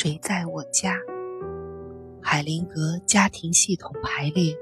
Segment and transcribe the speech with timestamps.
[0.00, 0.96] 谁在我家？
[2.22, 4.56] 海灵格家庭系统排列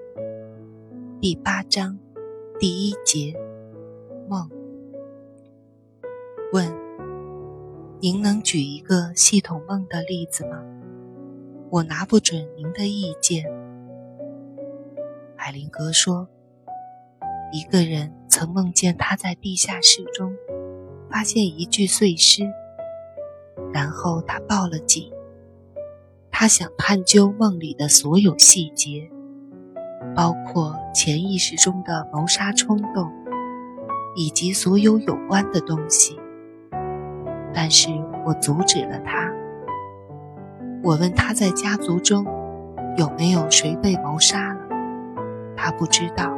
[1.21, 1.99] 第八章
[2.59, 3.39] 第一节
[4.31, 4.49] 梦。
[6.55, 6.75] 问：
[8.01, 10.65] 您能举一个系统梦的例子吗？
[11.69, 13.45] 我拿不准您的意见。
[15.37, 16.27] 海灵格说：
[17.53, 20.35] 一个人曾梦见他在地下室中
[21.11, 22.51] 发现一具碎尸，
[23.75, 25.15] 然后他报了警。
[26.39, 29.11] 他想探究梦里的所有细节，
[30.15, 33.11] 包括潜意识中的谋杀冲动，
[34.15, 36.21] 以及所有有关的东西。
[37.55, 37.89] 但是
[38.27, 39.33] 我阻止了他。
[40.83, 42.27] 我问他在家族中
[42.99, 44.61] 有没有谁被谋杀了，
[45.57, 46.31] 他不知道，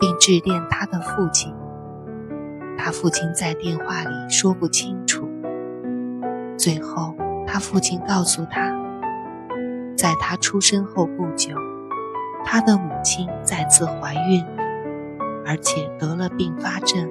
[0.00, 1.54] 并致电他的父亲。
[2.78, 5.28] 他父亲在电话里说不清楚。
[6.56, 7.14] 最后，
[7.46, 8.82] 他父亲告诉他。
[10.04, 11.56] 在他出生后不久，
[12.44, 14.44] 他的母亲再次怀孕，
[15.46, 17.10] 而且得了并发症。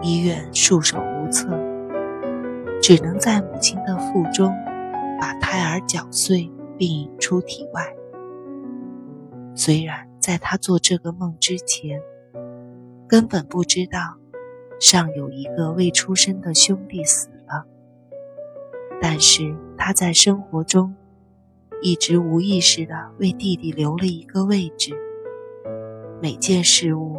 [0.00, 1.50] 医院束手无策，
[2.80, 4.50] 只能在母亲的腹中
[5.20, 7.94] 把胎儿绞碎并引出体外。
[9.54, 12.00] 虽然在他做这个梦之前，
[13.06, 14.16] 根本不知道
[14.80, 17.66] 尚有一个未出生的兄弟死了，
[18.98, 20.96] 但是他在生活中。
[21.82, 24.92] 一直无意识地为弟弟留了一个位置。
[26.20, 27.16] 每件事物，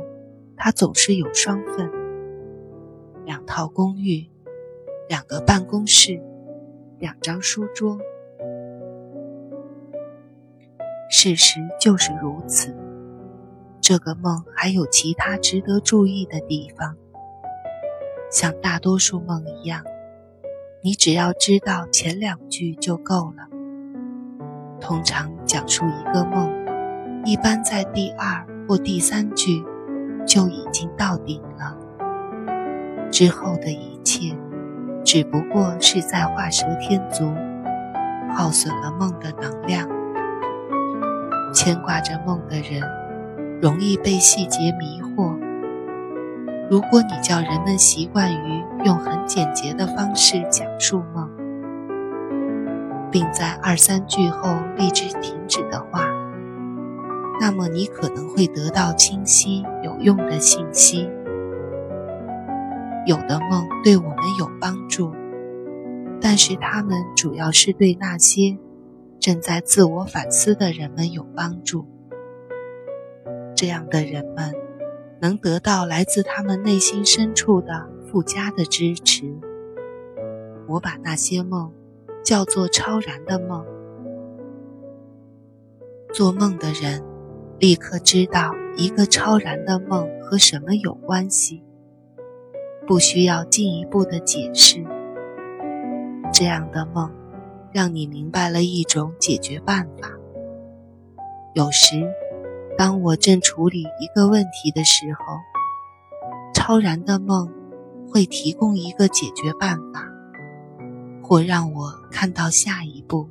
[0.56, 1.90] 他总是有双份：
[3.26, 4.28] 两套公寓，
[5.09, 6.22] 两个办公室，
[7.00, 7.98] 两张书桌。
[11.09, 12.75] 事实就是如此。
[13.81, 16.96] 这个梦还有其他值得注意的地方。
[18.30, 19.84] 像大多数梦一样，
[20.84, 23.50] 你只要知道前两句就够了。
[24.81, 26.52] 通常讲述一个梦，
[27.24, 29.64] 一般在第二或第三句
[30.25, 31.78] 就已经到顶了。
[33.12, 34.36] 之后的一切，
[35.06, 37.31] 只不过是在画蛇添足，
[38.34, 39.88] 耗损了梦的能量。
[41.53, 42.81] 牵挂着梦的人，
[43.62, 45.38] 容易被细节迷惑。
[46.69, 51.30] 如果你叫人们习惯于用很简洁的方式讲述梦，
[53.12, 56.06] 并在二三句后立即停止的话，
[57.40, 61.10] 那么你可能会得到清晰有用的信息。
[63.06, 65.12] 有的梦对我们有帮助，
[66.22, 68.58] 但是它们主要是对那些
[69.20, 71.88] 正在自我反思的人们有帮助。
[73.56, 74.54] 这样的人们
[75.20, 79.36] 能得到来自他们内心深处的附加的支持。
[80.68, 81.72] 我把那些梦。
[82.24, 83.66] 叫做超然的梦。
[86.14, 87.04] 做梦的人
[87.58, 91.64] 立刻知道一个超然的梦和什么有关系，
[92.86, 94.86] 不需要进一步的解释。
[96.34, 97.12] 这样的梦
[97.72, 100.12] 让你明白了一种解决办法。
[101.54, 102.14] 有时，
[102.78, 105.38] 当我正处理一个问题的时候，
[106.54, 107.50] 超然的梦
[108.10, 110.11] 会提供一个解决办法。
[111.24, 113.30] 或让我看到下一步，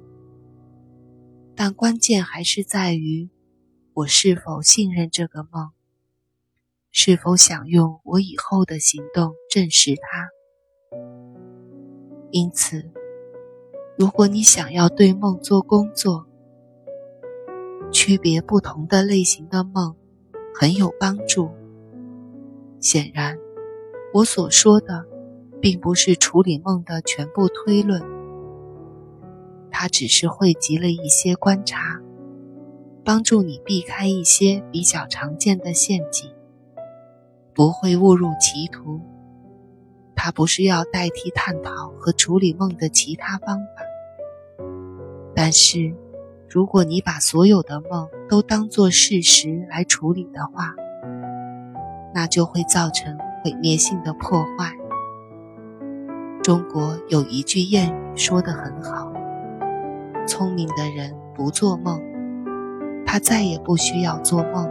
[1.55, 3.29] 但关键还是在于
[3.93, 5.71] 我是否信任这个梦，
[6.91, 10.31] 是否想用我以后的行动证实它。
[12.31, 12.91] 因此，
[13.99, 16.27] 如果你想要对梦做工作，
[17.93, 19.97] 区别不同的类型的梦
[20.55, 21.51] 很有帮助。
[22.79, 23.37] 显然，
[24.15, 25.10] 我所说的。
[25.61, 28.03] 并不是处理梦的全部推论，
[29.71, 32.01] 它只是汇集了一些观察，
[33.05, 36.31] 帮助你避开一些比较常见的陷阱，
[37.55, 39.01] 不会误入歧途。
[40.15, 44.65] 它不是要代替探讨和处理梦的其他方法，
[45.35, 45.95] 但是，
[46.49, 50.75] 如果你把所有的梦都当作事实来处理的话，
[52.15, 54.80] 那就会造成毁灭性的破坏。
[56.43, 59.13] 中国有一句谚语说得很好
[60.27, 62.01] ：“聪明的人不做梦，
[63.05, 64.67] 他再也不需要做梦。”